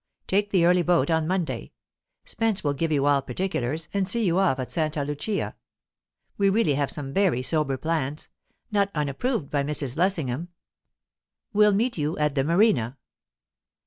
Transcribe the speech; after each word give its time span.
Take 0.25 0.49
the 0.49 0.65
early 0.65 0.81
boat 0.81 1.11
on 1.11 1.27
Monday; 1.27 1.73
Spence 2.25 2.63
will 2.63 2.73
give 2.73 2.91
you 2.91 3.05
all 3.05 3.21
particulars, 3.21 3.87
and 3.93 4.07
see 4.07 4.25
you 4.25 4.39
off 4.39 4.57
at 4.57 4.71
Santa 4.71 5.05
Lucia. 5.05 5.55
We 6.39 6.49
really 6.49 6.73
have 6.73 6.89
some 6.89 7.13
very 7.13 7.43
sober 7.43 7.77
plans, 7.77 8.27
not 8.71 8.89
unapproved 8.95 9.51
by 9.51 9.61
Mrs. 9.61 9.97
Lessingham. 9.97 10.47
Will 11.53 11.71
meet 11.71 11.99
you 11.99 12.17
at 12.17 12.33
the 12.33 12.43
Marina." 12.43 12.97